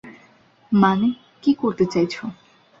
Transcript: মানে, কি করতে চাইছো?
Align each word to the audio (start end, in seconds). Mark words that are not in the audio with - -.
মানে, 0.71 1.07
কি 1.43 1.51
করতে 1.53 1.85
চাইছো? 1.85 2.23